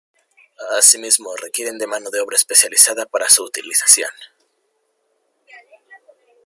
[0.79, 4.09] Asimismo, requieren mano de obra especializada para su utilización.